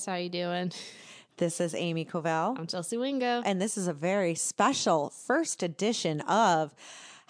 [0.00, 0.06] guys.
[0.06, 0.72] How you doing?
[1.36, 3.42] This is Amy Covell, I'm Chelsea Wingo.
[3.44, 6.74] and this is a very special first edition of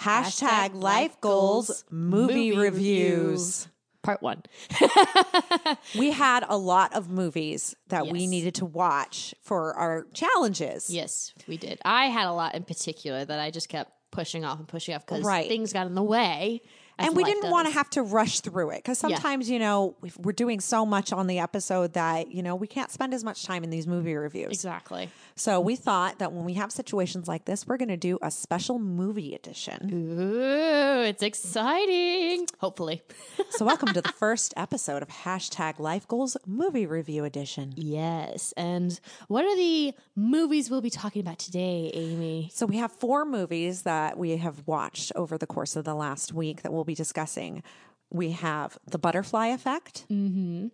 [0.00, 3.68] hashtag, Hashtag Life Goals Goals movie, Movie reviews.
[4.02, 4.42] Part one.
[5.98, 10.88] We had a lot of movies that we needed to watch for our challenges.
[10.90, 11.80] yes, we did.
[11.84, 15.04] I had a lot in particular that I just kept pushing off and pushing off
[15.06, 15.46] because Right.
[15.48, 16.62] things got in the way.
[17.00, 20.32] And we didn't want to have to rush through it because sometimes you know we're
[20.32, 23.64] doing so much on the episode that you know we can't spend as much time
[23.64, 25.08] in these movie reviews exactly.
[25.34, 28.30] so we thought that when we have situations like this we're going to do a
[28.30, 32.46] special movie edition Ooh, it's exciting.
[32.58, 33.02] Hopefully,
[33.50, 38.52] so welcome to the first episode of hashtag life goals movie review edition yes.
[38.56, 42.50] And what are the movies we'll be talking about today, Amy?
[42.52, 46.32] so we have four movies that we have watched over the course of the last
[46.32, 47.62] week that we'll be discussing
[48.10, 50.68] we have the butterfly effect mm-hmm.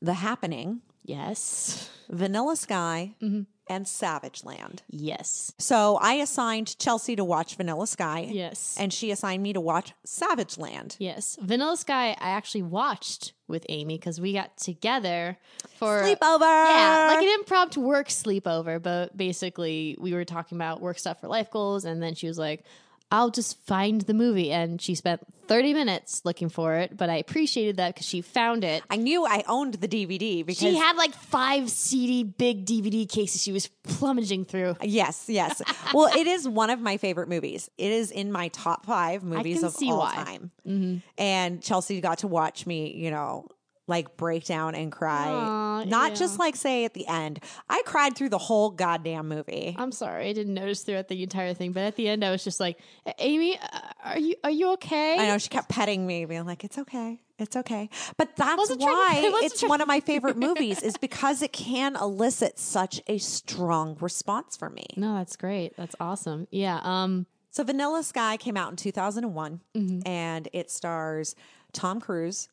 [0.00, 3.42] the happening Yes, vanilla sky mm-hmm.
[3.68, 8.28] and savage land yes, So I assigned Chelsea to watch Vanilla Sky.
[8.30, 8.76] yes.
[8.78, 10.96] And she assigned me to watch Savage Land.
[10.98, 12.16] Yes, Vanilla Sky.
[12.20, 15.38] I actually watched with Amy because we got together
[15.78, 16.40] for Sleepover.
[16.40, 18.80] Yeah, like an impromptu work sleepover.
[18.80, 22.38] But basically, we were talking about work stuff for life goals, and then she was
[22.38, 22.64] like,
[23.10, 26.96] "I'll just find the movie," and she spent thirty minutes looking for it.
[26.96, 28.82] But I appreciated that because she found it.
[28.88, 33.42] I knew I owned the DVD because She had like five CD big DVD cases
[33.42, 34.76] she was plummeting through.
[34.82, 35.60] Yes, yes.
[35.94, 37.68] well, it is one of my favorite movies.
[37.78, 40.14] It is in my top five movies can of see all why.
[40.14, 40.50] time.
[40.66, 40.96] Mm-hmm.
[41.18, 43.48] And Chelsea got to watch me, you know,
[43.90, 45.26] like break down and cry.
[45.28, 46.14] Aw, Not yeah.
[46.16, 47.40] just like say at the end.
[47.68, 49.74] I cried through the whole goddamn movie.
[49.78, 52.42] I'm sorry, I didn't notice throughout the entire thing, but at the end, I was
[52.42, 52.78] just like,
[53.18, 53.58] "Amy,
[54.02, 57.20] are you are you okay?" I know she kept petting me, being like, "It's okay,
[57.38, 61.42] it's okay." But that's Wasn't to- why it's one of my favorite movies, is because
[61.42, 64.86] it can elicit such a strong response for me.
[64.96, 65.76] No, that's great.
[65.76, 66.46] That's awesome.
[66.50, 66.80] Yeah.
[66.82, 67.26] Um.
[67.52, 70.06] So, Vanilla Sky came out in 2001, Mm-hmm.
[70.06, 71.34] and it stars
[71.72, 72.48] Tom Cruise,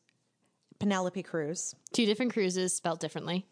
[0.78, 3.46] Penelope Cruz, Two different cruises spelled differently.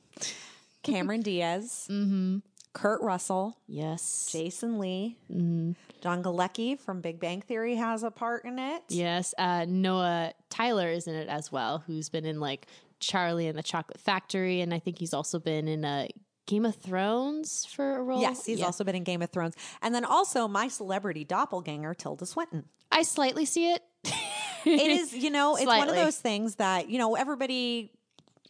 [0.83, 2.39] Cameron Diaz, Mm-hmm.
[2.73, 4.29] Kurt Russell, Yes.
[4.31, 5.73] Jason Lee, Mm-hmm.
[6.03, 8.83] John Galecki from Big Bang Theory has a part in it.
[8.91, 9.35] Yes.
[9.39, 12.67] Uh, Noah Taylor is in it as well, who's been in like
[13.01, 16.07] Charlie and the Chocolate Factory, and I think he's also been in uh,
[16.47, 18.21] Game of Thrones for a role.
[18.21, 18.67] Yes, he's Yeah.
[18.67, 19.55] also been in Game of Thrones.
[19.83, 22.67] And then also my celebrity doppelganger, Tilda Swinton.
[22.93, 23.83] I slightly see it.
[24.67, 27.93] it is you know it's one of those things that you know everybody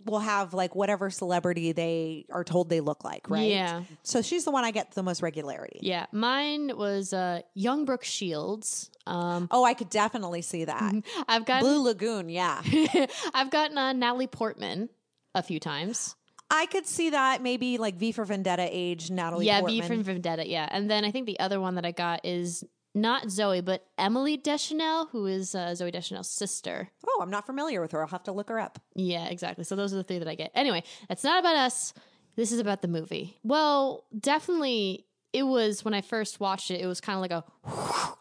[0.04, 3.82] will have like whatever celebrity they are told they look like right Yeah.
[4.04, 6.06] so she's the one i get the most regularity Yeah.
[6.12, 8.91] Mine was uh, Young Brooke Shields.
[9.06, 10.94] Um, oh i could definitely see that
[11.28, 12.62] I've got blue lagoon yeah
[13.34, 14.88] I've gotten uh, Natalie Portman
[15.34, 16.15] a few times.
[16.50, 19.81] i could see that maybe like v for vendetta age natalie yeah, Portman.
[19.82, 20.49] V for Vendetta.
[20.49, 22.62] Yeah, and then I think the other one that I got is
[22.97, 26.89] not Zooey, but Emily Deschanel, who is uh, Zooey Deschanel's sister.
[27.07, 29.62] oh i'm not familiar with her i'll have to look her up Yeah, exactly.
[29.65, 30.51] So those are the three that I get.
[30.55, 31.93] Anyway, it's not about us.
[32.35, 33.39] This is about the movie.
[33.45, 37.45] Well, definitely it was when I first watched it, it was kind of like a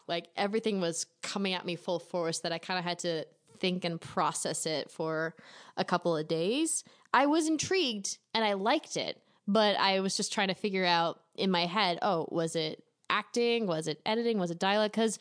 [0.08, 3.24] like everything was coming at me full force that I kind of had to
[3.58, 5.34] think and process it for
[5.78, 6.84] a couple of days.
[7.14, 11.20] I was intrigued and I liked it, but I was just trying to figure out
[11.34, 13.66] in my head, oh, was it acting?
[13.66, 14.38] Was it editing?
[14.38, 14.92] Was it dialogue?
[14.92, 15.18] Because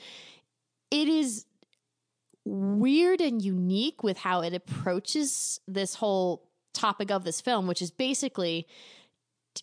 [0.91, 1.45] it is
[2.45, 7.91] weird and unique with how it approaches this whole topic of this film, which is
[7.91, 8.67] basically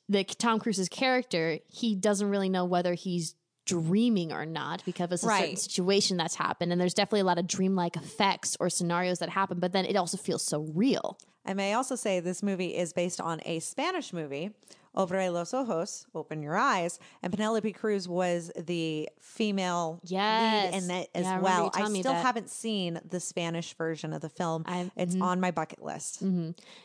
[0.09, 1.59] the Tom Cruise's character.
[1.69, 3.35] He doesn't really know whether he's
[3.65, 6.73] dreaming or not because of a certain situation that's happened.
[6.73, 9.95] And there's definitely a lot of dreamlike effects or scenarios that happen, but then it
[9.95, 11.17] also feels so real.
[11.47, 14.51] i may also say this movie is based on a spanish movie
[14.95, 20.73] Abre los ojos, open your eyes, and Penelope Cruz was the female Yes.
[20.75, 21.65] lead in that as Yeah, well.
[21.75, 24.65] you I still haven't seen the Spanish version of the film.
[24.67, 26.23] I- it's on my bucket list.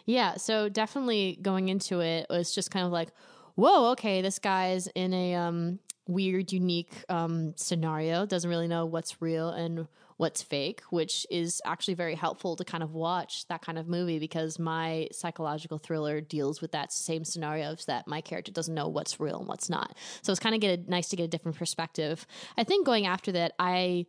[0.05, 3.09] Yeah, so definitely going into it was just kind of like,
[3.55, 9.21] whoa, okay, this guy's in a um, weird, unique um, scenario, doesn't really know what's
[9.21, 9.87] real and
[10.17, 14.17] what's fake, which is actually very helpful to kind of watch that kind of movie
[14.17, 19.19] because my psychological thriller deals with that same scenarios that my character doesn't know what's
[19.19, 19.95] real and what's not.
[20.23, 22.25] So it's kind of get a, nice to get a different perspective.
[22.57, 24.07] I think going after that, I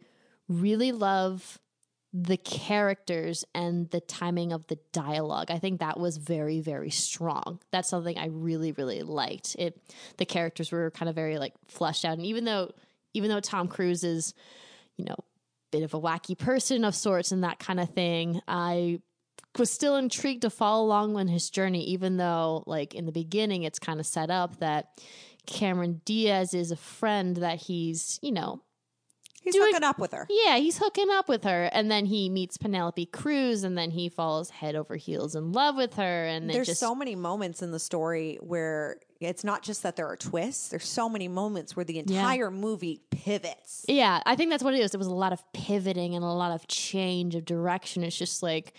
[0.49, 1.61] really love
[2.15, 5.51] the characters and the timing of the dialogue.
[5.51, 7.61] I think that was very, very strong.
[7.71, 9.57] That's something I really, really liked.
[9.59, 9.79] It
[10.17, 12.17] the characters were kind of very like fleshed out.
[12.17, 12.73] And even though
[13.13, 14.33] even though Tom Cruise is,
[14.97, 15.17] you know,
[15.71, 19.01] bit of a wacky person of sorts and that kind of thing, I
[19.59, 23.63] was still intrigued to follow along on his journey, even though, like, in the beginning,
[23.65, 25.01] it's kind of set up that
[25.47, 28.63] Cameron Diaz is a friend that he's, you know,
[29.49, 30.27] He's doing- hooking up with her.
[30.31, 31.65] yeah, he's hooking up with her.
[31.73, 35.77] And then he meets Penelope Cruz, and then he falls head over heels in love
[35.77, 36.25] with her.
[36.27, 40.07] And There's just, so many moments in the story where it's not just that there
[40.07, 40.69] are twists.
[40.69, 43.85] There's so many moments where the entire movie pivots.
[43.89, 44.95] Yeah, I think that's what it is.
[44.95, 48.05] It was a lot of pivoting and a lot of change of direction.
[48.05, 48.75] It's just like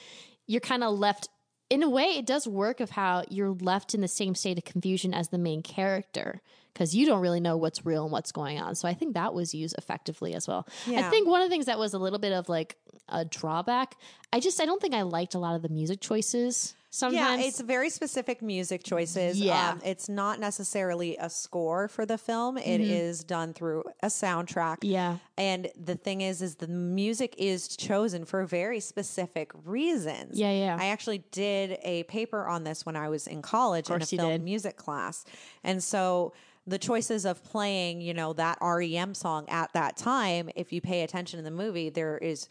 [0.47, 1.27] you're kind of left
[1.69, 4.63] in a way it does work of how you're left in the same state of
[4.63, 6.41] confusion as the main character
[6.79, 8.73] because you don't really know what's real and what's going on.
[8.73, 10.65] So I think that was used effectively as well.
[10.87, 12.77] I think one of the things that was a little bit of like
[13.09, 13.97] a drawback,
[14.31, 17.41] I just I don't think I liked a lot of the music choices sometimes.
[17.41, 19.37] Yeah, it's very specific music choices.
[19.37, 19.71] Yeah.
[19.71, 22.57] Um, it's not necessarily a score for the film.
[22.57, 24.77] It is done through a soundtrack.
[24.81, 25.17] yeah.
[25.37, 30.39] And the thing is, is the music is chosen for very specific reasons.
[30.39, 30.77] Yeah, yeah.
[30.79, 34.31] I actually did a paper on this when I was in college in a film
[34.31, 34.43] did.
[34.43, 35.25] music class.
[35.63, 36.33] And so
[36.69, 41.01] the choices of playing, you know, that REM song at that time, if you pay
[41.01, 42.47] attention in the movie, there is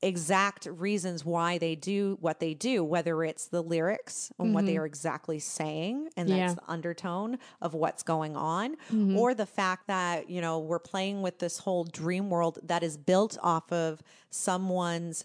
[0.00, 4.76] exact reasons why they do what they do, whether it's the lyrics and what they
[4.76, 6.48] are exactly saying, and that's Mm-hmm.
[6.50, 6.54] Yeah.
[6.54, 9.18] the undertone of what's going on, Mm-hmm.
[9.18, 12.96] or the fact that, you know, we're playing with this whole dream world that is
[12.96, 14.00] built off of
[14.30, 15.24] someone's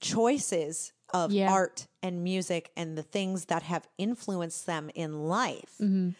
[0.00, 1.50] choices of Yeah.
[1.50, 5.74] art and music and the things that have influenced them in life.
[5.80, 6.10] Mm-hmm.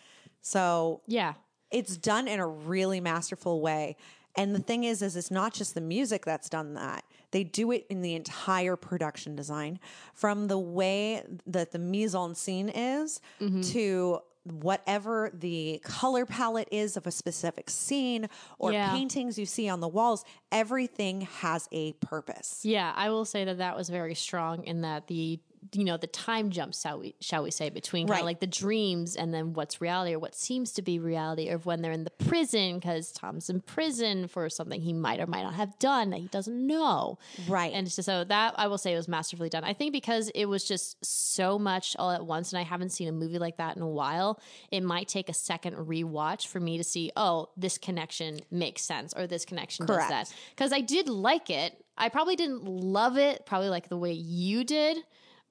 [0.44, 1.34] So Yeah.
[1.70, 3.96] it's done in a really masterful way.
[4.36, 7.04] And the thing is, is it's not just the music that's done that.
[7.30, 9.78] They do it in the entire production design,
[10.12, 13.60] from the way that the mise en scene is Mm-hmm.
[13.72, 18.90] to whatever the color palette is of a specific scene or Yeah.
[18.90, 20.22] paintings you see on the walls.
[20.52, 22.60] Everything has a purpose.
[22.62, 25.40] Yeah, I will say that that was very strong in that the
[25.72, 28.46] you know the time jumps shall we shall we say between kind of like the
[28.46, 32.04] dreams and then what's reality or what seems to be reality or when they're in
[32.04, 36.10] the prison because Tom's in prison for something he might or might not have done
[36.10, 37.18] that he doesn't know
[37.48, 37.72] Right.
[37.72, 40.64] and so, so that I will say was masterfully done I think because it was
[40.64, 43.82] just so much all at once and I haven't seen a movie like that in
[43.82, 44.40] a while
[44.70, 49.14] it might take a second rewatch for me to see oh this connection makes sense
[49.16, 50.10] or this connection Correct.
[50.10, 51.80] does that because I did like it.
[51.96, 54.98] I probably didn't love it, probably like the way you did.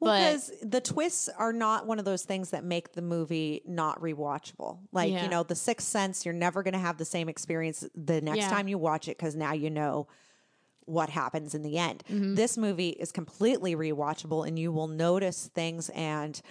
[0.03, 4.79] Because the twists are not one of those things that make the movie not rewatchable.
[4.91, 5.23] Like, Yeah.
[5.23, 8.37] you know, The Sixth Sense, you're never going to have the same experience the next
[8.39, 8.49] Yeah.
[8.49, 10.07] time you watch it because now you know
[10.85, 12.03] what happens in the end.
[12.09, 12.35] Mm-hmm.
[12.35, 16.41] This movie is completely rewatchable and you will notice things and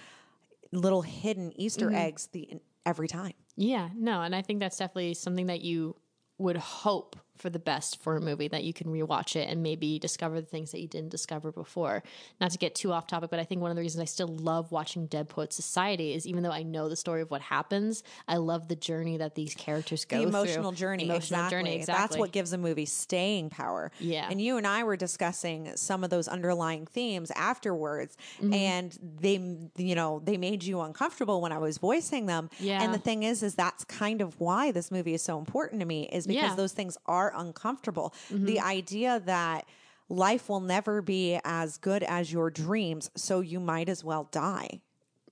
[0.71, 1.95] little hidden Easter Mm-hmm.
[1.95, 2.49] eggs the
[2.85, 3.33] every time.
[3.55, 5.95] yeah, no, and I think that's definitely something that you
[6.39, 9.99] would hope for the best for a movie that you can rewatch it and maybe
[9.99, 12.03] discover the things that you didn't discover before.
[12.39, 14.27] Not to get too off topic, but I think one of the reasons I still
[14.27, 18.03] love watching Dead Poet Society is even though I know the story of what happens,
[18.27, 20.29] I love the journey that these characters go The through.
[20.39, 21.03] emotional journey.
[21.05, 21.57] Emotional exactly.
[21.71, 23.91] journey, That's what gives a movie staying power.
[23.99, 24.27] Yeah.
[24.29, 28.53] And you and I were discussing some of those underlying themes afterwards, Mm-hmm.
[28.53, 29.33] and they,
[29.77, 32.49] you know, they made you uncomfortable when I was voicing them.
[32.59, 32.81] Yeah.
[32.81, 35.85] And the thing is, is that's kind of why this movie is so important to
[35.85, 36.55] me, is because Yeah.
[36.55, 38.13] those things are uncomfortable.
[38.31, 38.45] Mm-hmm.
[38.45, 39.65] The idea that
[40.09, 44.81] life will never be as good as your dreams, so you might as well die.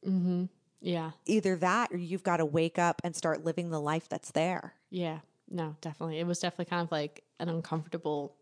[0.05, 0.45] Mm-hmm.
[0.81, 1.11] Yeah.
[1.25, 4.73] Either that, or you've got to wake up and start living the life that's there.
[4.89, 5.19] Yeah,
[5.49, 6.19] no, definitely.
[6.19, 8.35] It was definitely kind of like an uncomfortable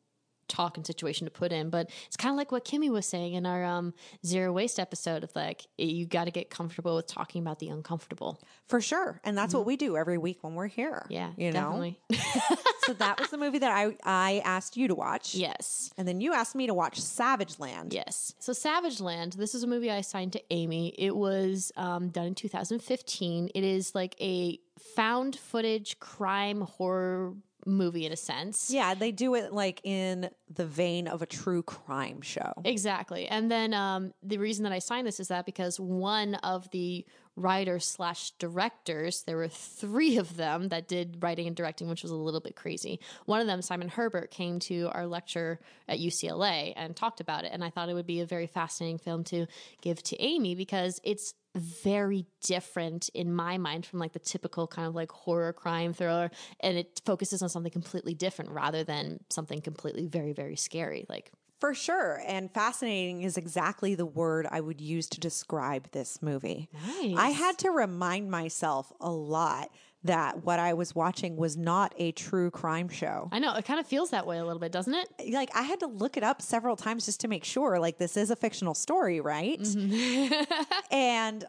[0.48, 3.34] talk and situation to put in, but it's kind of like what Kimmy was saying
[3.34, 3.94] in our um,
[4.26, 8.42] zero waste episode of like you got to get comfortable with talking about the uncomfortable.
[8.68, 9.22] For sure.
[9.24, 11.06] And that's what we do every week when we're here.
[11.06, 11.14] Mm-hmm.
[11.14, 11.94] Yeah, You know?
[12.90, 15.36] so that was the movie that I, I asked you to watch.
[15.36, 15.94] yes.
[15.96, 17.94] And then you asked me to watch Savage Land.
[17.94, 18.34] Yes.
[18.40, 20.96] So Savage Land, this is a movie I assigned to Amy.
[20.98, 23.50] It was um, done in 2015.
[23.54, 24.60] It is like a
[24.96, 27.36] found footage crime horror
[27.68, 28.72] movie in a sense.
[28.72, 32.54] Yeah, they do it like in the vein of a true crime show.
[32.66, 33.28] Exactly.
[33.28, 37.06] And then um, the reason that I signed this is that because one of the
[37.40, 42.12] writers slash directors, there were three of them that did writing and directing, which was
[42.12, 43.00] a little bit crazy.
[43.26, 47.52] One of them, Simon Herbert, came to our lecture at UCLA and talked about it.
[47.54, 49.48] And I thought it would be a very fascinating film to
[49.82, 54.88] give to Amy because it's very different in my mind from like the typical kind
[54.88, 56.30] of like horror crime thriller
[56.60, 61.32] and it focuses on something completely different rather than something completely very very scary like
[61.60, 62.22] For sure.
[62.26, 66.70] And fascinating is exactly the word I would use to describe this movie.
[66.74, 67.16] Nice.
[67.18, 69.70] I had to remind myself a lot
[70.04, 73.28] that what I was watching was not a true crime show.
[73.34, 75.10] I know it kind of feels that way a little bit, doesn't it?
[75.20, 77.98] Eh, like I had to look it up several times just to make sure like
[77.98, 79.60] this is a fictional story, right?
[79.60, 80.54] Mm-hmm.
[80.92, 81.46] and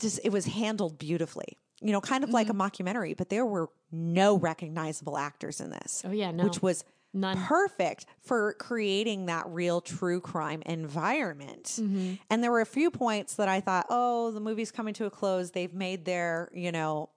[0.00, 1.58] just it was handled beautifully.
[1.82, 2.62] You know, kind of like a mm-hmm.
[2.62, 6.02] mockumentary, but there were no recognizable actors in this.
[6.06, 6.44] Oh, yeah, no.
[6.44, 7.36] Which was None.
[7.44, 11.64] perfect for creating that real true crime environment.
[11.64, 12.14] Mm-hmm.
[12.30, 15.10] And there were a few points that I thought, oh, the movie's coming to a
[15.10, 15.50] close.
[15.50, 17.10] They've made their, you know,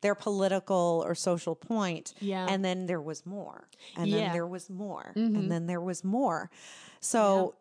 [0.00, 2.14] their political or social point.
[2.20, 2.46] Yeah.
[2.48, 3.68] And then there was more.
[3.96, 4.16] And Yeah.
[4.16, 4.24] Mm-hmm.
[4.24, 5.12] then there was more.
[5.14, 6.50] And then there was more.
[7.00, 7.54] So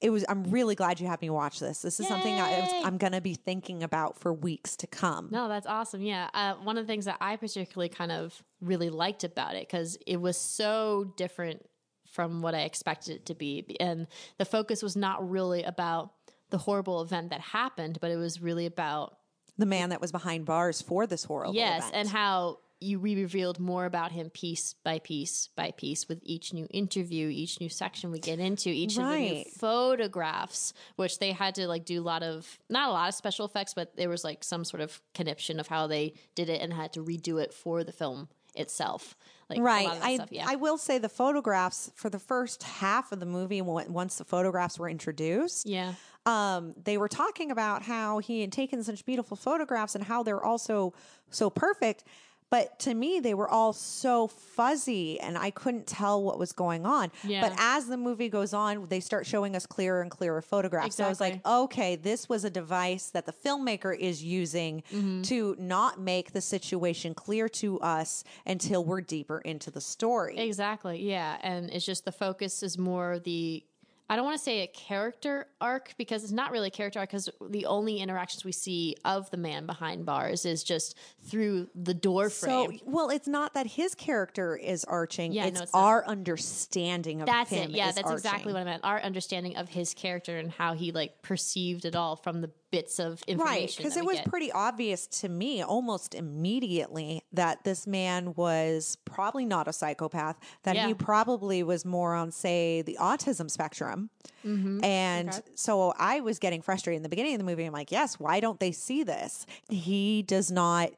[0.00, 1.82] it was I'm really glad you had me watch this.
[1.82, 5.28] This is something I was, i'm going to be thinking about for weeks to come.
[5.30, 6.00] No, that's awesome.
[6.02, 6.28] Yeah.
[6.32, 9.98] Uh, one of the things that I particularly kind of really liked about it because
[10.06, 11.66] it was so different
[12.06, 13.76] from what I expected it to be.
[13.78, 14.06] And
[14.38, 16.12] the focus was not really about
[16.50, 19.16] the horrible event that happened, but it was really about,
[19.58, 21.94] The man that was behind bars for this horrible yes, event.
[21.94, 26.52] and how you we revealed more about him piece by piece by piece with each
[26.54, 29.46] new interview, each new section we get into, each of the new Right.
[29.58, 33.44] photographs, which they had to like do a lot of not a lot of special
[33.46, 36.72] effects, but there was like some sort of conniption of how they did it and
[36.72, 39.16] had to redo it for the film itself.
[39.48, 39.84] Like Right.
[39.86, 40.46] lot of that I stuff, yeah.
[40.48, 44.78] I will say the photographs for the first half of the movie once the photographs
[44.78, 45.94] were introduced, yeah.
[46.26, 50.42] um, they were talking about how he had taken such beautiful photographs and how they're
[50.42, 50.94] also
[51.30, 52.04] so perfect.
[52.50, 56.84] But to me, they were all so fuzzy and I couldn't tell what was going
[56.84, 57.12] on.
[57.22, 57.42] Yeah.
[57.48, 60.96] But as the movie goes on, they start showing us clearer and clearer photographs.
[60.96, 65.22] So I was like, okay, this was a device that the filmmaker is using Mm-hmm.
[65.22, 70.36] to not make the situation clear to us until we're deeper into the story.
[70.38, 71.00] Exactly.
[71.02, 71.38] Yeah.
[71.42, 73.62] And it's just the focus is more the
[74.10, 77.10] I don't want to say a character arc because it's not really a character arc
[77.10, 81.94] because the only interactions we see of the man behind bars is just through the
[81.94, 82.80] door So, frame.
[82.84, 85.32] well, it's not that his character is arching.
[85.32, 85.78] Yeah, it's, no, it's not.
[85.80, 87.70] our understanding of that's him.
[87.70, 87.76] it.
[87.76, 88.82] Yeah, that's exactly what I meant.
[88.84, 92.98] Our understanding of his character and how he like perceived it all from the bits
[92.98, 93.44] of information.
[93.62, 94.26] Right, because it was get.
[94.28, 100.76] pretty obvious to me almost immediately that this man was probably not a psychopath, that
[100.76, 100.86] Yeah.
[100.86, 104.10] he probably was more on, say, the autism spectrum.
[104.44, 104.84] Mm-hmm.
[104.84, 107.64] And so I was getting frustrated in the beginning of the movie.
[107.64, 109.46] I'm like, yes, why don't they see this?
[109.68, 110.90] He does not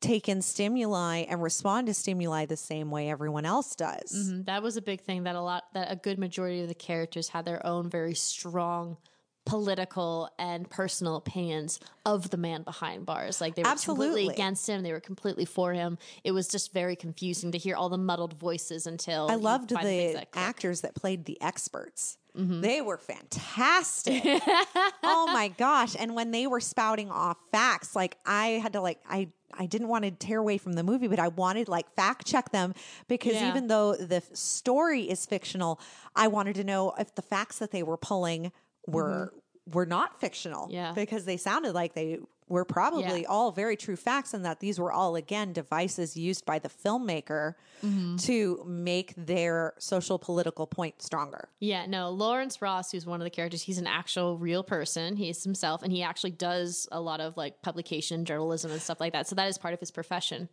[0.00, 4.12] take in stimuli and respond to stimuli the same way everyone else does.
[4.12, 4.44] Mhm.
[4.46, 7.28] That was a big thing that a lot that a good majority of the characters
[7.28, 8.98] had their own very strong
[9.46, 13.40] political and personal opinions of the man behind bars.
[13.40, 14.06] Like they were Absolutely.
[14.06, 15.98] completely against him, they were completely for him.
[16.22, 19.74] It was just very confusing to hear all the muddled voices until I loved the
[20.14, 22.16] that actors that played the experts.
[22.36, 22.62] Mm-hmm.
[22.62, 24.22] They were fantastic.
[25.04, 25.94] oh my gosh.
[25.96, 29.86] And when they were spouting off facts, like I had to like I I didn't
[29.86, 32.74] want to tear away from the movie, but I wanted like fact check them
[33.06, 33.50] because Yeah.
[33.50, 35.80] even though the story is fictional,
[36.16, 38.50] I wanted to know if the facts that they were pulling
[38.86, 39.32] were
[39.72, 40.64] were not fictional.
[40.64, 40.74] Mm-hmm.
[40.74, 40.92] Yeah.
[40.92, 43.28] Because they sounded like they were probably Yeah.
[43.30, 47.54] all very true facts and that these were all again devices used by the filmmaker
[47.82, 48.16] Mm-hmm.
[48.16, 51.48] to make their social political point stronger.
[51.60, 55.16] Yeah, no, Lawrence Ross, who's one of the characters, he's an actual real person.
[55.16, 59.12] He's himself, and he actually does a lot of like publication journalism and stuff like
[59.12, 59.26] that.
[59.28, 60.48] So that is part of his profession.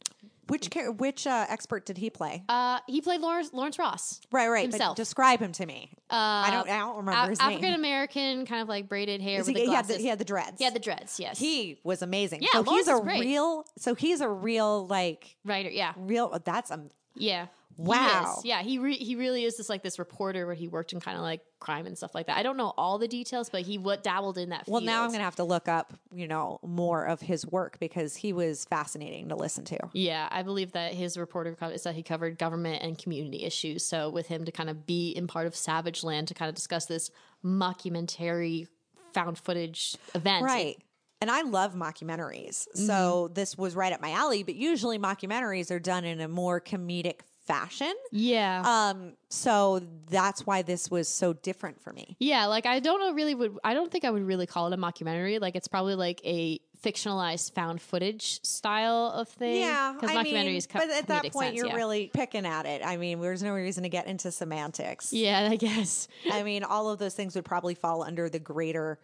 [0.48, 2.44] Which char- which uh, expert did he play?
[2.50, 4.20] Uh, he played Lawrence Lawrence Ross.
[4.32, 4.64] right, right.
[4.64, 4.98] himself.
[4.98, 5.92] But describe him to me.
[6.10, 6.70] Uh, I don't.
[6.70, 7.50] I don't remember his name.
[7.50, 10.08] African American, kind of like braided hair Is with he, the he had the, he
[10.08, 10.58] had the dreads.
[10.58, 11.20] He had the dreads.
[11.20, 12.42] Yes, He was amazing.
[12.42, 13.66] Yeah, so Lawrence he's a real.
[13.78, 15.70] So he's a real like writer.
[15.70, 16.38] Yeah, real.
[16.44, 16.90] That's um.
[17.16, 17.48] yeah.
[17.78, 18.36] He Wow.
[18.38, 18.46] is.
[18.46, 21.18] Yeah, he re- he really is just like this reporter where he worked in kind
[21.18, 22.38] of like crime and stuff like that.
[22.38, 24.66] I don't know all the details, but he what dabbled in that.
[24.68, 28.16] Well, now I'm gonna have to look up, you know, more of his work because
[28.16, 29.78] he was fascinating to listen to.
[29.94, 33.86] Yeah, I believe that his reporter co- is that he covered government and community issues.
[33.86, 36.56] So with him to kind of be in part of Savage Land to kind of
[36.56, 37.10] discuss this
[37.44, 38.68] mockumentary
[39.14, 40.44] found footage event.
[40.46, 40.78] Right.
[41.20, 42.66] And I love mockumentaries.
[42.74, 43.34] So Mm-hmm.
[43.34, 47.20] this was right up my alley, but usually mockumentaries are done in a more comedic
[47.46, 47.94] fashion.
[48.12, 48.62] Yeah.
[48.66, 52.16] Um, so that's why this was so different for me.
[52.20, 54.74] yeah, like I don't know really would I don't think I would really call it
[54.74, 55.40] a mockumentary.
[55.42, 59.62] Like it's probably like a fictionalized found footage style of thing.
[59.62, 61.76] Yeah, Because I documentaries mean, co- but at that point, sense, you're yeah.
[61.76, 62.82] really picking at it.
[62.84, 65.14] I mean, there's no reason to get into semantics.
[65.14, 66.08] Yeah, I guess.
[66.32, 69.00] I mean, all of those things would probably fall under the greater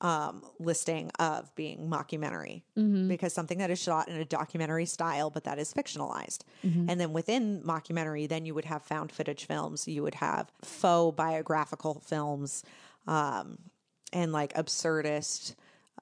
[0.00, 3.08] um, listing of being mockumentary Mm-hmm.
[3.08, 6.42] because something that is shot in a documentary style, but that is fictionalized.
[6.64, 6.88] Mm-hmm.
[6.88, 11.16] And then within mockumentary, then you would have found footage films, you would have faux
[11.16, 12.62] biographical films,
[13.08, 13.58] um,
[14.12, 15.54] and like absurdist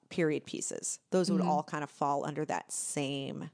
[0.09, 0.99] period pieces.
[1.11, 1.39] Those Mm-hmm.
[1.39, 3.49] would all kind of fall under that same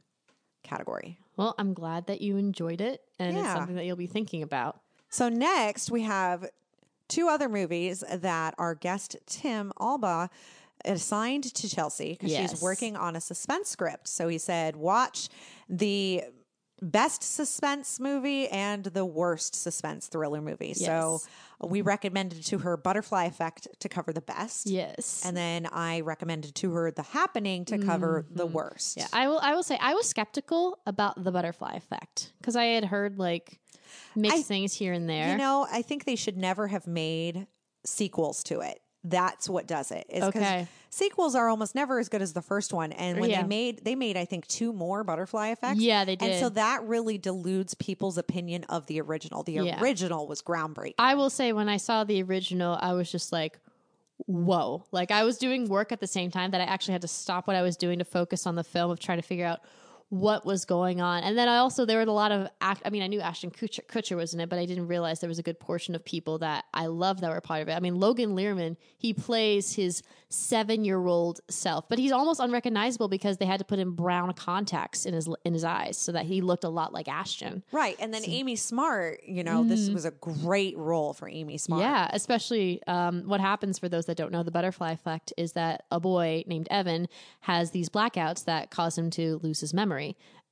[0.63, 1.17] category.
[1.37, 4.79] Well, I'm glad that you enjoyed it and it's something that you'll be thinking about.
[5.09, 6.45] So next we have
[7.07, 10.29] two other movies that our guest Tim Alba
[10.85, 12.51] assigned to Chelsea because Yes.
[12.51, 14.07] she's working on a suspense script.
[14.07, 15.29] So he said, watch
[15.69, 16.23] the
[16.81, 20.73] best suspense movie and the worst suspense thriller movie.
[20.73, 21.21] So
[21.61, 24.67] we recommended to her Butterfly Effect to cover the best.
[24.67, 25.21] Yes.
[25.25, 28.35] And then I recommended to her The Happening to cover mm-hmm.
[28.35, 28.97] the worst.
[28.97, 29.39] Yeah, I will.
[29.39, 33.59] I will say I was skeptical about the butterfly effect because I had heard like
[34.15, 35.31] mixed I- things here and there.
[35.31, 37.47] You know, I think they should never have made
[37.85, 38.79] sequels to it.
[39.05, 40.05] That's what does it.
[40.07, 40.67] Is 'cause Okay.
[40.89, 42.93] Sequels are almost never as good as the first one.
[42.93, 43.41] And when Yeah.
[43.41, 45.81] they made they made I think two more butterfly effects.
[45.81, 46.29] Yeah, they did.
[46.29, 49.43] And so that really dilutes people's opinion of the original.
[49.43, 49.81] The Yeah.
[49.81, 50.93] original was groundbreaking.
[50.99, 53.59] I will say when I saw the original, I was just like,
[54.25, 54.85] whoa.
[54.91, 57.47] Like I was doing work at the same time that I actually had to stop
[57.47, 59.59] what I was doing to focus on the film of trying to figure out
[60.13, 61.23] what was going on.
[61.23, 63.49] And then I also, there were a lot of, act, I mean, I knew Ashton
[63.49, 66.05] Kutcher, Kutcher was in it, but I didn't realize there was a good portion of
[66.05, 67.73] people that I love that were part of it.
[67.73, 73.07] I mean, Logan Lerman, he plays his seven year old self, but he's almost unrecognizable
[73.07, 76.25] because they had to put in brown contacts in his, in his eyes so that
[76.25, 77.63] he looked a lot like Ashton.
[77.71, 77.95] right.
[77.99, 81.81] And then Amy Smart, you know, this was a great role for Amy Smart.
[81.81, 85.85] Yeah, especially um, what happens for those that don't know the butterfly effect is that
[85.89, 87.07] a boy named Evan
[87.41, 90.02] has these blackouts that cause him to lose his memory.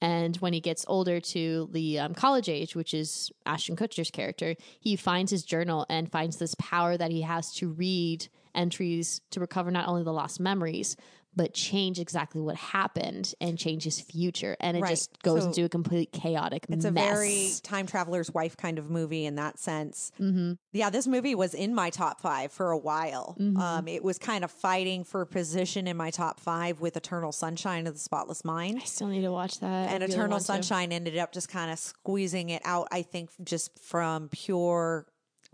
[0.02, 4.56] And when he gets older to the um, college age, which is Ashton Kutcher's character,
[4.80, 9.40] he finds his journal and finds this power that he has to read entries to
[9.40, 10.98] recover not only the lost memories,
[11.36, 14.58] but change exactly what happened and change his future.
[14.60, 14.90] And it Right.
[14.90, 18.90] just goes So into a complete chaotic It's a very time traveler's wife kind of
[18.90, 20.12] movie in that sense.
[20.20, 20.54] Mm-hmm.
[20.74, 23.38] Yeah, this movie was in my top five for a while.
[23.40, 23.58] Mm-hmm.
[23.58, 27.88] Um, it was kind of fighting for position in my top five with Eternal Sunshine
[27.88, 28.80] of the Spotless Mind.
[28.82, 29.90] I still need to watch that.
[29.90, 30.46] And really Eternal want to.
[30.48, 35.06] Sunshine ended up just kind of squeezing it out, I think, just from pure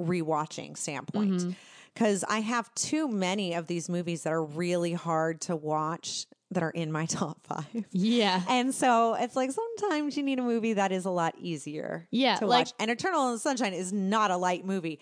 [0.02, 1.32] rewatching standpoint.
[1.34, 1.52] Mm-hmm.
[1.98, 6.62] Because I have too many of these movies that are really hard to watch that
[6.62, 7.66] are in my top five.
[7.92, 8.44] Yeah.
[8.48, 12.36] And so it's like sometimes you need a movie that is a lot easier Yeah,
[12.36, 12.74] to like- watch.
[12.80, 15.00] And Eternal Sunshine is not a light movie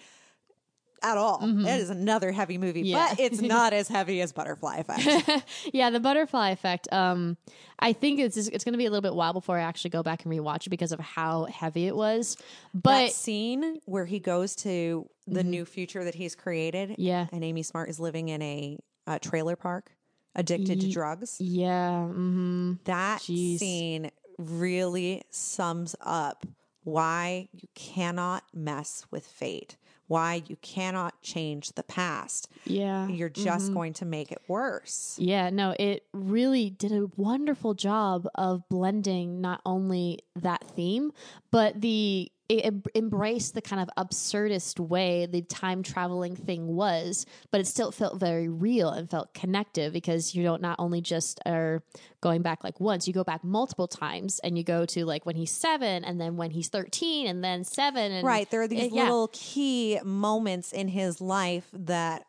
[1.05, 1.39] at all.
[1.43, 2.87] It is another heavy movie, Mm-hmm.
[2.89, 3.07] Yeah.
[3.11, 5.45] but it's not as heavy as Butterfly Effect.
[5.73, 6.91] yeah, the butterfly effect.
[6.91, 7.37] Um,
[7.79, 10.01] I think it's it's going to be a little bit while before I actually go
[10.03, 12.35] back and rewatch it because of how heavy it was.
[12.35, 17.01] that But scene where he goes to the new future that he's created, Mm-hmm.
[17.01, 17.27] Yeah.
[17.31, 19.91] and Amy Smart is living in a, uh trailer park,
[20.35, 21.37] addicted to drugs.
[21.39, 23.59] yeah, hmm That Jeez.
[23.59, 26.45] scene really sums up
[26.83, 29.75] why you cannot mess with fate,
[30.07, 32.49] why you cannot change the past.
[32.65, 33.43] yeah, You're mm-hmm.
[33.43, 35.15] just going to make it worse.
[35.19, 41.11] Yeah, no, it really did a wonderful job of blending not only that theme,
[41.51, 47.59] but the it embraced the kind of absurdist way the time traveling thing was, but
[47.59, 51.81] it still felt very real and felt connective because you don't not only just are
[52.21, 55.35] going back like once, you go back multiple times and you go to like when
[55.35, 58.11] he's seven and then when he's 13 and then seven.
[58.11, 58.49] And Right.
[58.49, 59.03] There are these it- yeah.
[59.03, 62.25] little key moments in his life that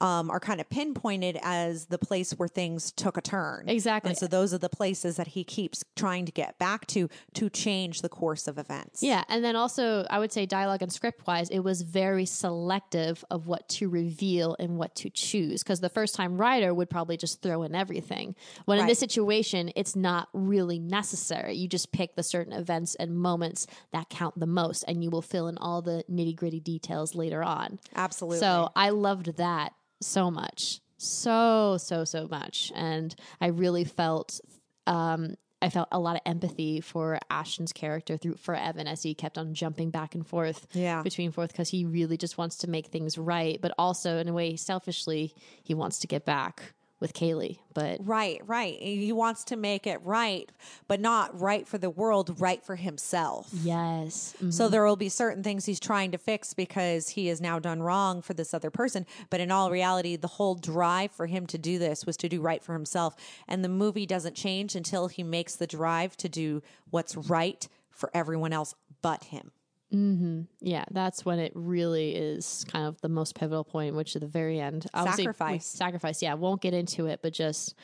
[0.00, 3.68] um, are kind of pinpointed as the place where things took a turn.
[3.68, 4.10] Exactly.
[4.10, 7.48] And so those are the places that he keeps trying to get back to to
[7.48, 9.02] change the course of events.
[9.02, 13.24] Yeah, and then also I would say dialogue and script wise, it was very selective
[13.30, 15.62] of what to reveal and what to choose.
[15.62, 18.34] Because the first time writer would probably just throw in everything.
[18.66, 21.54] When in this situation, it's not really necessary.
[21.54, 25.22] You just pick the certain events and moments that count the most, and you will
[25.22, 27.78] fill in all the nitty gritty details later on.
[27.94, 28.38] Absolutely.
[28.38, 30.80] So I loved that so much.
[30.98, 32.72] So, so, so much.
[32.74, 34.40] And I really felt
[34.86, 39.14] um I felt a lot of empathy for Ashton's character through for Evan as he
[39.14, 41.02] kept on jumping back and forth Yeah.
[41.02, 44.32] between forth because he really just wants to make things right, but also in a
[44.34, 45.32] way selfishly
[45.64, 47.58] he wants to get back with Kayleigh.
[47.74, 48.80] But Right, right.
[48.80, 50.50] He wants to make it right,
[50.88, 53.50] but not right for the world, right for himself.
[53.52, 54.34] yes.
[54.40, 54.52] Mhm.
[54.52, 57.82] So there will be certain things he's trying to fix because he has now done
[57.82, 59.04] wrong for this other person.
[59.28, 62.40] But in all reality, the whole drive for him to do this was to do
[62.40, 63.14] right for himself.
[63.46, 68.10] And the movie doesn't change until he makes the drive to do what's right for
[68.14, 69.52] everyone else but him.
[69.94, 70.42] Mm-hmm.
[70.60, 74.28] Yeah, that's when it really is kind of the most pivotal point, which at the
[74.28, 75.66] very end, obviously, Sacrifice.
[75.66, 76.22] sacrifice.
[76.22, 77.74] Yeah, won't get into it, but just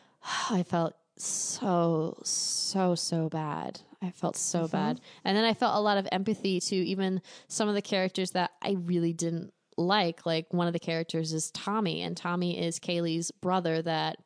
[0.50, 3.80] I felt so so so bad.
[4.00, 4.70] I felt so mm-hmm.
[4.70, 8.30] bad, and then I felt a lot of empathy to even some of the characters
[8.32, 10.24] that I really didn't like.
[10.24, 13.82] Like one of the characters is Tommy, and Tommy is Kayleigh's brother.
[13.82, 14.18] That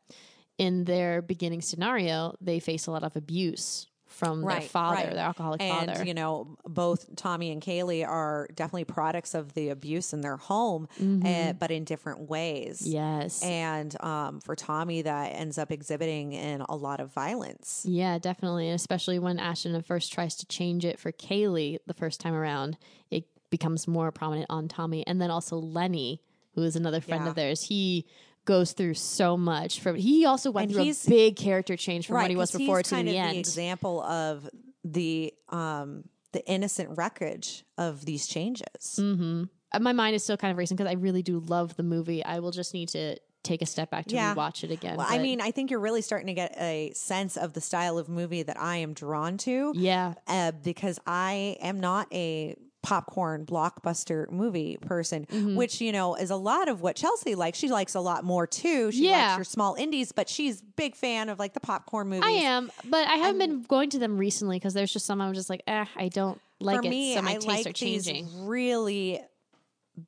[0.58, 5.60] in their beginning scenario, they face a lot of abuse from their father, their alcoholic
[5.62, 6.04] and, father.
[6.04, 10.88] you know, both Tommy and Kayleigh are definitely products of the abuse in their home,
[11.00, 11.26] Mm-hmm.
[11.26, 12.82] eh, but in different ways.
[12.86, 13.42] yes.
[13.42, 17.84] And um, for Tommy, that ends up exhibiting in a lot of violence.
[17.88, 18.68] Yeah, definitely.
[18.68, 22.76] And especially when Ashton first tries to change it for Kayleigh the first time around,
[23.10, 25.06] it becomes more prominent on Tommy.
[25.06, 26.20] And then also Lenny,
[26.54, 27.30] who is another friend Yeah.
[27.30, 28.06] of theirs, he
[28.44, 32.16] goes through so much from he also went And through a big character change from
[32.16, 33.36] what he was before to the end.
[33.36, 34.48] the example of
[34.84, 38.98] the um, the innocent wreckage of these changes.
[38.98, 42.24] Uh, My mind is still kind of racing because I really do love the movie.
[42.24, 44.34] I will just need to take a step back to Yeah.
[44.34, 44.96] rewatch it again.
[44.96, 47.98] Well, I mean, I think you're really starting to get a sense of the style
[47.98, 49.72] of movie that I am drawn to.
[49.76, 55.54] yeah, uh, because I am not a popcorn blockbuster movie person, Mm-hmm.
[55.56, 57.56] which you know is a lot of what Chelsea likes.
[57.58, 58.90] She likes a lot more too.
[58.90, 59.28] She Yeah.
[59.28, 62.24] likes your small indies, but she's big fan of like the popcorn movies.
[62.26, 65.32] I am, but I haven't been going to them recently because there's just some I'm
[65.34, 66.90] just like, eh, I don't like For it.
[66.90, 68.24] me, so my I tastes like are changing.
[68.26, 69.20] these really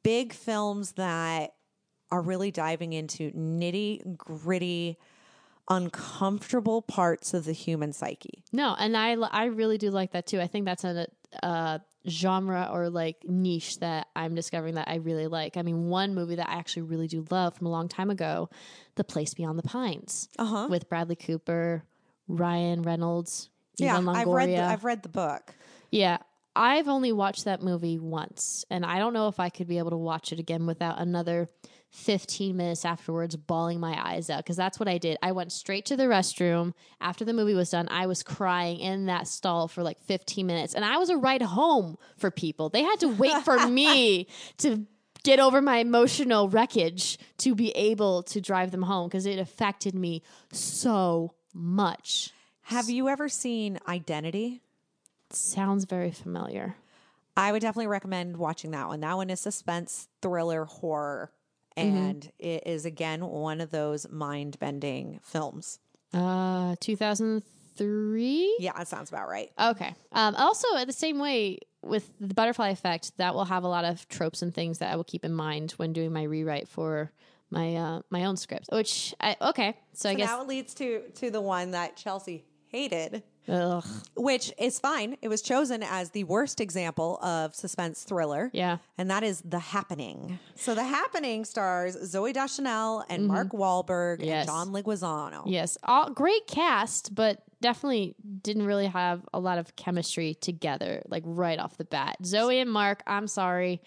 [0.03, 1.55] big films that
[2.11, 4.99] are really diving into nitty gritty,
[5.69, 8.45] uncomfortable parts of the human psyche.
[8.53, 10.41] No, and I I really do like that too.
[10.41, 11.07] I think that's a,
[11.43, 15.57] a genre or like niche that I'm discovering that I really like.
[15.57, 18.51] I mean, one movie that I actually really do love from a long time ago,
[18.97, 20.67] The Place Beyond the Pines, Uh-huh.
[20.69, 21.85] with Bradley Cooper,
[22.29, 25.55] Ryan Reynolds, Yeah, Eva I've read the, I've read the book.
[25.91, 26.19] yeah,
[26.57, 29.91] I've only watched that movie once, and I don't know if I could be able
[29.91, 31.49] to watch it again without another
[31.95, 35.17] 15 minutes afterwards bawling my eyes out because that's what I did.
[35.23, 37.87] I went straight to the restroom after the movie was done.
[37.89, 41.43] I was crying in that stall for like 15 minutes, and I was a ride
[41.43, 42.69] home for people.
[42.69, 44.27] They had to wait for me
[44.59, 44.87] to
[45.23, 49.95] get over my emotional wreckage to be able to drive them home because it affected
[49.95, 52.33] me so much.
[52.63, 54.63] Have you ever seen Identity?
[55.31, 56.75] Sounds very familiar.
[57.37, 59.01] I would definitely recommend watching that one.
[59.01, 61.31] That one is suspense, thriller, horror,
[61.77, 61.97] Mm-hmm.
[61.97, 65.81] and it is again one of those mind bending films.
[66.13, 68.57] Uh, 2003.
[68.61, 69.51] Yeah, that sounds about right.
[69.61, 69.95] Okay.
[70.13, 74.07] Um, also, the same way with the butterfly effect, that will have a lot of
[74.09, 77.11] tropes and things that I will keep in mind when doing my rewrite for
[77.51, 78.69] my uh, my own script.
[78.71, 79.77] Which I okay.
[79.93, 83.85] So, I guess now it leads to to the one that Chelsea hated, ugh,
[84.17, 85.17] which is fine.
[85.23, 88.51] It was chosen as the worst example of suspense thriller.
[88.53, 88.79] yeah.
[88.99, 90.39] And that is The Happening.
[90.55, 94.25] So The Happening stars Zooey Deschanel and Mark Wahlberg Mm-hmm.
[94.25, 94.49] Yes.
[94.49, 95.43] and John Leguizamo.
[95.47, 101.23] Yes, all great cast, but definitely didn't really have a lot of chemistry together, like
[101.27, 102.17] right off the bat.
[102.23, 103.81] Zooey and Mark, I'm sorry,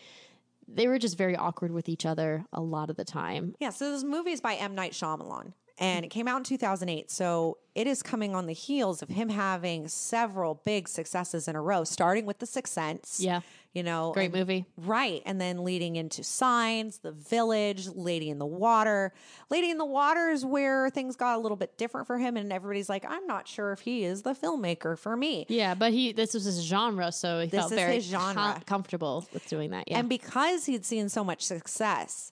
[0.68, 3.56] they were just very awkward with each other a lot of the time.
[3.60, 4.76] Yeah, so this movie is by M.
[4.76, 7.12] Night Shyamalan, and it came out in 2008.
[7.12, 11.62] So it is coming on the heels of him having several big successes in a
[11.62, 13.20] row, starting with The Sixth Sense.
[13.20, 13.42] Yeah.
[13.74, 14.66] You know, Great and- movie.
[14.76, 15.22] Right.
[15.28, 19.14] And then leading into Signs, The Village, Lady in the Water.
[19.52, 22.52] Lady in the Water is where things got a little bit different for him, and
[22.52, 25.46] everybody's like, I'm not sure if he is the filmmaker for me.
[25.48, 28.34] Yeah, but he this was his genre, so he This felt very his genre.
[28.34, 29.84] com- comfortable with doing that.
[29.88, 32.32] Yeah, And because he'd seen so much success,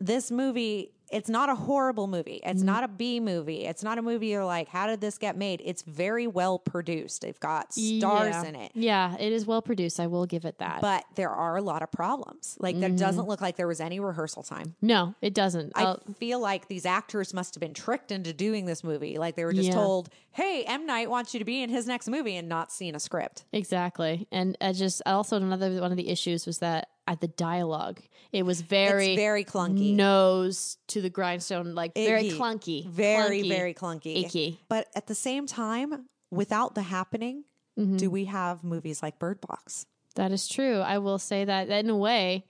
[0.00, 2.40] this movie, it's not a horrible movie.
[2.42, 2.66] It's Mm-hmm.
[2.66, 3.64] not a B movie.
[3.66, 5.60] It's not a movie you're like, how did this get made?
[5.64, 7.22] It's very well produced.
[7.22, 8.44] They've got stars yeah.
[8.44, 8.72] in it.
[8.74, 10.00] Yeah, it is well produced.
[10.00, 10.80] I will give it that.
[10.80, 12.56] But there are a lot of problems.
[12.58, 12.96] Like, Mm-hmm.
[12.96, 14.74] doesn't look like there was any rehearsal time.
[14.80, 15.72] no, it doesn't.
[15.74, 19.18] I I'll- feel like these actors must have been tricked into doing this movie.
[19.18, 19.74] Like, they were just Yeah.
[19.74, 20.86] told, hey, M.
[20.86, 23.44] Night wants you to be in his next movie and not seen a script.
[23.52, 24.26] Exactly.
[24.32, 28.00] And I just also another one of the issues was that at the dialogue,
[28.32, 29.94] it was very It's very clunky.
[29.94, 34.24] nose to the grindstone, like very clunky, Very, clunky, very clunky.
[34.24, 34.60] icky.
[34.68, 37.44] But at the same time, without the happening,
[37.78, 37.96] Mm-hmm.
[37.96, 39.86] do we have movies like Bird Box?
[40.16, 40.80] That is true.
[40.80, 42.44] I will say that in a way,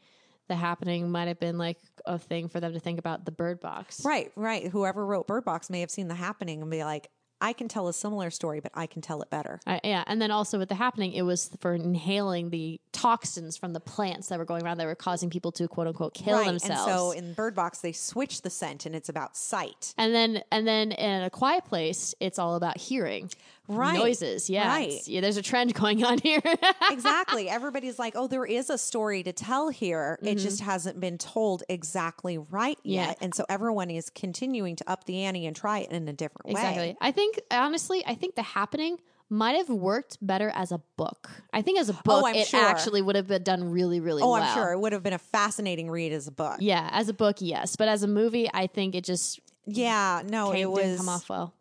[0.49, 3.61] the happening might have been like a thing for them to think about the bird
[3.61, 4.05] box.
[4.05, 4.67] Right, right.
[4.67, 7.09] Whoever wrote Bird Box may have seen the happening and be like,
[7.43, 9.61] I can tell a similar story, but I can tell it better.
[9.67, 13.73] Uh, yeah, and then also with the happening, it was for inhaling the toxins from
[13.73, 16.47] the plants that were going around that were causing people to quote unquote kill right.
[16.47, 16.87] themselves.
[16.87, 19.93] And so in Bird Box, they switch the scent and it's about sight.
[19.99, 23.29] And then and then in a quiet place, it's all about hearing
[23.69, 23.99] Right.
[23.99, 24.51] noises.
[24.51, 25.07] Yeah, Right.
[25.07, 25.21] Yeah.
[25.21, 26.43] There's a trend going on here.
[26.91, 27.49] exactly.
[27.49, 30.19] Everybody's like, oh, there is a story to tell here.
[30.23, 32.89] It just hasn't been told exactly right Mm-hmm.
[32.91, 33.07] Yeah.
[33.09, 33.19] yet.
[33.21, 36.51] And so everyone is continuing to up the ante and try it in a different
[36.51, 36.79] exactly.
[36.79, 36.89] way.
[36.91, 37.09] Exactly.
[37.09, 38.99] I think honestly, I think the happening
[39.31, 41.31] might have worked better as a book.
[41.53, 42.61] I think as a book, Oh, it sure.
[42.61, 44.31] actually would have been done really, really well.
[44.31, 44.43] Oh, well.
[44.43, 46.57] I'm sure it would have been a fascinating read as a book.
[46.61, 50.53] Yeah, as a book, yes, but as a movie, I think it just Yeah, no,
[50.53, 51.55] it was didn't come off well.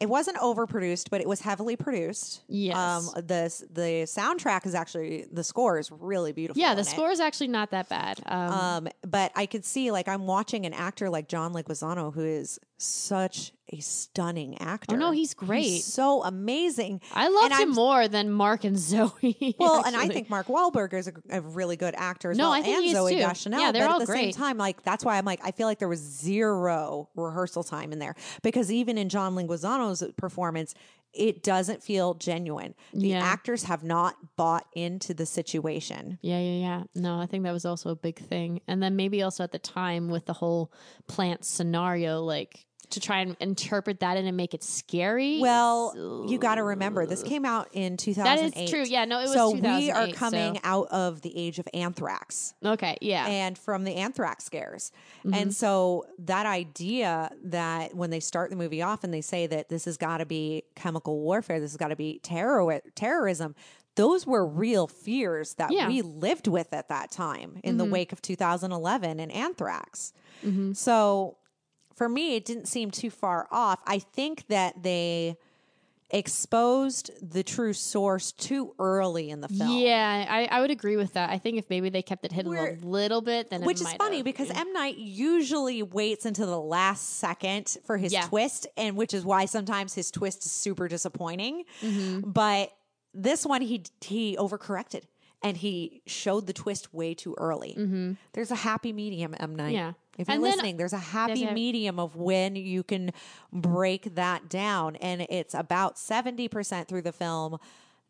[0.00, 2.42] It wasn't overproduced, but it was heavily produced.
[2.48, 2.76] Yes.
[2.76, 6.60] Um, the the soundtrack is actually the score is really beautiful.
[6.60, 8.20] Yeah, the score is actually not that bad.
[8.26, 12.24] Um, Um, but I could see like I'm watching an actor like John Leguizamo, who
[12.24, 14.96] is such a stunning actor.
[14.96, 15.82] Oh, no, he's great.
[15.82, 17.00] so amazing.
[17.12, 19.54] I loved and him I'm- more than Mark and Zooey.
[19.58, 22.52] Well, and I think Mark Wahlberg is a, a really good actor as No, well,
[22.54, 23.16] I think and he is Zooey too.
[23.18, 23.60] Deschanel.
[23.60, 24.34] Yeah, they're but all at the great.
[24.34, 27.92] same time, like that's why I'm like I feel like there was zero rehearsal time
[27.92, 30.74] in there because even in John Leguizamo's performance,
[31.12, 32.74] it doesn't feel genuine.
[32.92, 33.18] The Yeah.
[33.22, 36.18] actors have not bought into the situation.
[36.22, 36.82] Yeah, yeah, yeah.
[36.94, 38.60] No, I think that was also a big thing.
[38.68, 40.72] And then maybe also at the time with the whole
[41.08, 45.38] plant scenario, like to try and interpret that in and make it scary.
[45.40, 48.68] Well, you got to remember this came out in 2008.
[48.68, 48.84] true.
[48.84, 52.54] Yeah, no, it was so we are coming so- out of the age of anthrax.
[52.64, 53.26] okay, yeah.
[53.26, 54.92] and from the anthrax scares.
[55.24, 55.34] Mm-hmm.
[55.34, 59.68] And so that idea that when they start the movie off and they say that
[59.68, 63.54] this has got to be chemical warfare, this has got to be terror terrorism,
[63.96, 65.82] those were real fears that Yeah.
[65.82, 65.88] Mm-hmm.
[65.88, 70.12] we lived with at that time in the wake of 2011 and anthrax.
[70.44, 70.72] Mm-hmm.
[70.72, 71.36] So
[72.00, 73.78] for me, it didn't seem too far off.
[73.86, 75.36] I think that they
[76.08, 79.78] exposed the true source too early in the film.
[79.78, 81.28] yeah, I, I would agree with that.
[81.28, 83.92] I think if maybe they kept it hidden We're- a little bit, then Which is
[83.92, 88.22] funny have- because M Night usually waits until the last second for his Yeah.
[88.26, 91.64] twist, and which is why sometimes his twist is super disappointing.
[91.82, 92.30] Mm-hmm.
[92.30, 92.72] But
[93.12, 95.02] this one, he he overcorrected
[95.42, 98.16] and he showed the twist way too early.
[98.32, 99.66] There's a happy medium, M Night.
[99.66, 99.74] Mm-hmm.
[99.74, 99.92] Yeah.
[100.18, 101.52] If you're And then- listening, there's a happy yeah.
[101.54, 103.12] medium of when you can
[103.52, 107.58] break that down, and it's about seventy percent through the film,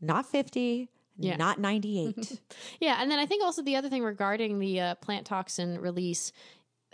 [0.00, 0.88] not fifty.
[1.22, 1.36] Yeah.
[1.36, 2.40] Not 98.
[2.80, 6.32] Yeah, and then I think also the other thing regarding the uh, plant toxin release,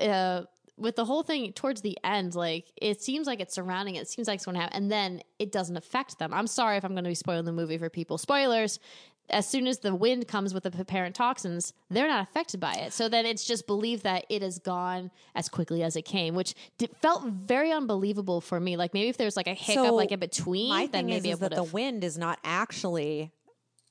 [0.01, 0.43] uh,
[0.77, 4.01] with the whole thing towards the end, like it seems like it's surrounding it.
[4.01, 6.35] It seems like it's going to happen, and then it doesn't affect them.
[6.35, 8.19] I'm sorry if I'm going to be spoiling the movie for people.
[8.19, 8.81] Spoilers.
[9.29, 12.93] As soon as the wind comes with the parent toxins, they're not affected by it.
[12.93, 16.55] So then it's just believed that it is gone as quickly as it came, which
[16.79, 18.77] d- felt very unbelievable for me.
[18.77, 21.31] Like maybe if there's like a hiccup, So, like in between, My then thing maybe
[21.31, 23.33] is would that the wind is not actually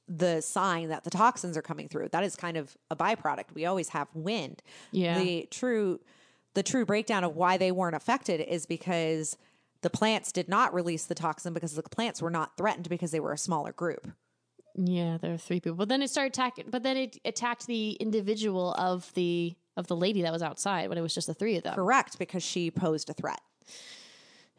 [0.07, 2.09] the sign that the toxins are coming through.
[2.09, 3.53] That is kind of a byproduct.
[3.53, 4.61] We always have wind.
[4.91, 5.17] Yeah.
[5.19, 5.99] The true
[6.53, 9.37] the true breakdown of why they weren't affected is because
[9.81, 13.19] the plants did not release the toxin because the plants were not threatened because they
[13.19, 14.07] were a smaller group.
[14.77, 15.77] Yeah, there are three people.
[15.77, 16.65] But then it started attacking.
[16.69, 20.97] But then it attacked the individual of the of the lady that was outside when
[20.97, 21.75] it was just the three of them.
[21.75, 23.41] Correct, because she posed a threat.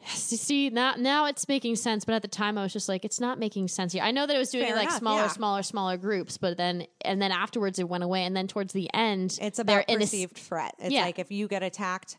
[0.28, 2.04] You see, now now it's making sense.
[2.04, 4.02] But at the time, I was just like, it's not making sense here.
[4.02, 5.28] I know that it was doing it Fair like enough, smaller, yeah.
[5.28, 6.36] smaller, smaller groups.
[6.38, 8.22] But then and then afterwards, it went away.
[8.24, 10.74] And then towards the end, It's about in a s- perceived threat.
[10.78, 11.02] It's Yeah.
[11.02, 12.16] like if you get attacked,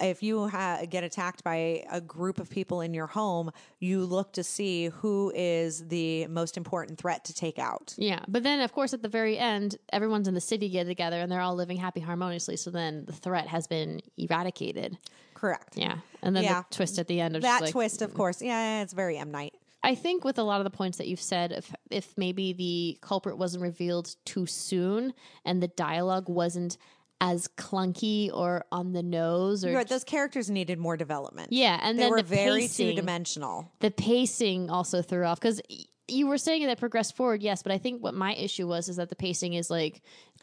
[0.00, 4.32] if you ha- get attacked by a group of people in your home, you look
[4.34, 7.94] to see who is the most important threat to take out.
[7.98, 11.20] Yeah, but then of course at the very end, everyone's in the city get together
[11.20, 12.56] and they're all living happy harmoniously.
[12.56, 14.98] So then the threat has been eradicated.
[15.44, 15.76] Correct.
[15.76, 16.62] Yeah, and then Yeah.
[16.70, 19.30] the twist at the end of That like, twist, of course, yeah, it's very M
[19.30, 19.54] Night.
[19.82, 22.98] I think with a lot of the points that you've said, if if maybe the
[23.02, 25.12] culprit wasn't revealed too soon
[25.44, 26.78] and the dialogue wasn't
[27.20, 31.52] as clunky or on the nose or You're right, those characters needed more development.
[31.52, 33.70] yeah, and they then were the very pacing, two dimensional.
[33.80, 35.60] the pacing also threw off because
[36.08, 38.96] you were saying that progressed forward, yes, but I think what my issue was is
[38.96, 40.00] that the pacing is like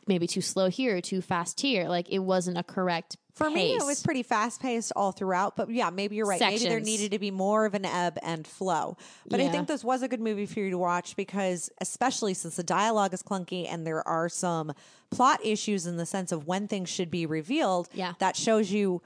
[0.07, 1.87] maybe too slow here, too fast here.
[1.87, 3.17] Like it wasn't a correct.
[3.33, 5.55] For me, it was pretty fast paced all throughout.
[5.55, 6.39] But yeah, maybe you're right.
[6.39, 8.97] Maybe there needed to be more of an ebb and flow.
[9.27, 12.55] But I think this was a good movie for you to watch because, especially since
[12.55, 14.73] the dialogue is clunky and there are some
[15.09, 18.13] plot issues in the sense of when things should be revealed, Yeah.
[18.19, 19.01] that shows you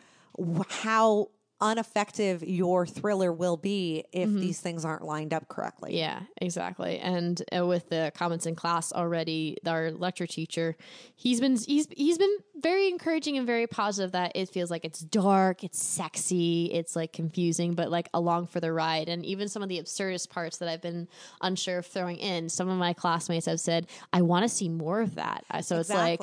[0.70, 1.30] how
[1.62, 5.91] ineffective your thriller will be if these things aren't lined up correctly.
[5.91, 6.00] Mm-hmm.
[6.00, 7.00] Yeah, exactly.
[7.00, 10.76] And uh, with the comments in class already, our lecture teacher,
[11.15, 15.00] he's been he's he's been very encouraging and very positive that it feels like it's
[15.00, 19.08] dark, it's sexy, it's like confusing, but like along for the ride.
[19.08, 21.08] And even some of the absurdist parts that I've been
[21.41, 25.00] unsure of throwing in, some of my classmates have said, "I want to see more
[25.02, 26.20] of that." Uh, So it's like,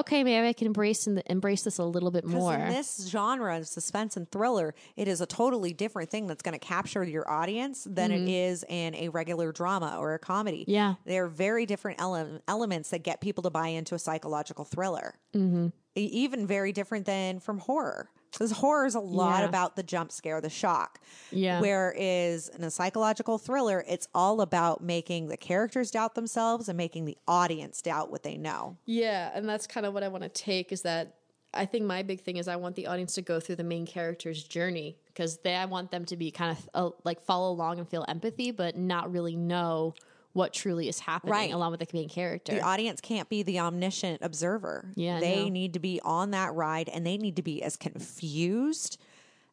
[0.00, 2.54] okay, maybe I can embrace and embrace this a little bit more.
[2.54, 6.58] in this genre of suspense and thriller, it is a totally different thing that's going
[6.58, 10.62] to capture your audience than it is in a regular drama or a comedy.
[10.62, 10.70] Mm-hmm.
[10.70, 10.94] Yeah.
[11.04, 15.14] They're very different ele- elements that get people to buy into a psychological thriller.
[15.34, 15.68] Mm-hmm.
[15.94, 18.10] Even very different than from horror.
[18.32, 19.48] Because horror is a lot Yeah.
[19.48, 21.00] about the jump scare, the shock.
[21.30, 21.60] Yeah.
[21.60, 27.04] Whereas in a psychological thriller, it's all about making the characters doubt themselves and making
[27.06, 28.76] the audience doubt what they know.
[28.84, 31.14] Yeah, and that's kind of what I want to take is that
[31.54, 33.86] I think my big thing is I want the audience to go through the main
[33.86, 37.78] character's journey because they I want them to be kind of uh, like follow along
[37.78, 39.94] and feel empathy, but not really know
[40.36, 41.50] what truly is happening Right.
[41.52, 42.52] along with the main character.
[42.52, 44.92] The audience can't be the omniscient observer.
[44.94, 45.48] Yeah, They no.
[45.48, 48.98] need to be on that ride and they need to be as confused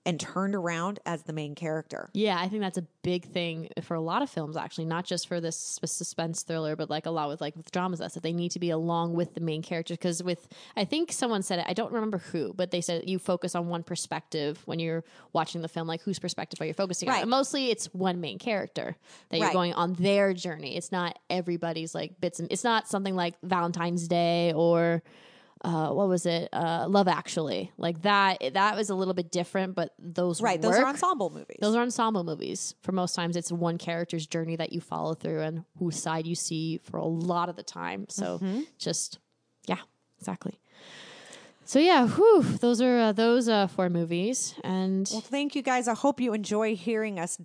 [0.06, 2.10] and turned around as the main character.
[2.14, 5.28] Yeah, I think that's a big thing for a lot of films, actually, not just
[5.28, 8.00] for this suspense thriller, but like a lot with like with dramas.
[8.00, 11.12] That's that they need to be along with the main character because with I think
[11.12, 11.66] someone said it.
[11.68, 15.62] I don't remember who, but they said you focus on one perspective when you're watching
[15.62, 15.88] the film.
[15.88, 17.14] Like whose perspective are you focusing on?
[17.14, 17.22] Right.
[17.22, 18.98] And mostly, it's one main character
[19.30, 20.76] that you're going on their journey.
[20.76, 25.02] It's not everybody's like bits and it's not something like Valentine's Day or
[25.64, 26.50] uh, what was it?
[26.52, 28.54] Uh, Love Actually, like that.
[28.54, 30.62] That was a little bit different, but those Right.
[30.62, 31.58] Those are ensemble movies.
[31.62, 32.76] Those are ensemble movies.
[32.82, 36.36] For most times, it's one character's journey that you follow through and whose side you
[36.36, 38.06] see for a lot of the time.
[38.10, 38.42] So
[38.78, 39.20] just,
[39.68, 39.80] yeah,
[40.20, 40.60] exactly.
[41.66, 45.88] So yeah, whew, those are uh, those uh, four movies, and Well, thank you guys.
[45.88, 47.38] I hope you enjoy hearing us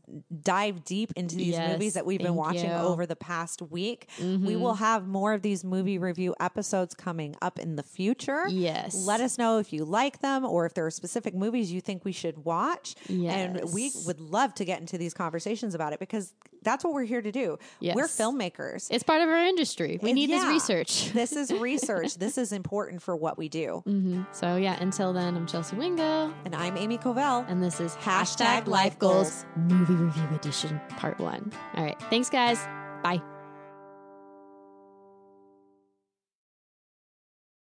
[0.42, 2.68] dive deep into these Yes, movies that we've been watching you.
[2.70, 2.86] Mm-hmm.
[2.86, 4.08] over the past week.
[4.20, 8.48] We will have more of these movie review episodes coming up in the future.
[8.48, 8.94] Yes.
[9.06, 12.04] Let us know if you like them or if there are specific movies you think
[12.04, 12.96] we should watch.
[13.08, 13.34] Yes.
[13.34, 17.04] And we would love to get into these conversations about it because that's what we're
[17.04, 17.56] here to do.
[17.78, 17.94] Yes.
[17.94, 18.88] We're filmmakers.
[18.90, 20.00] it's part of our industry.
[20.02, 20.40] We need Yeah.
[20.40, 21.12] this research.
[21.12, 22.16] this is research.
[22.16, 23.82] this is important for what we do.
[24.16, 24.22] Mm-hmm.
[24.32, 27.44] so yeah, until then, I'm Chelsea Wingo, And I'm Amy Covell.
[27.48, 31.52] and this is Hashtag hashtag Life Life Goals Movie Review Edition Part One.
[31.74, 32.58] All right, thanks guys.
[33.02, 33.22] Bye.